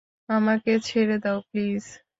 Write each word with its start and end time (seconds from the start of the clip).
আমাকে 0.29 0.71
ছেড়ে 0.87 1.15
দেও, 1.23 1.37
প্লিজ! 1.47 1.83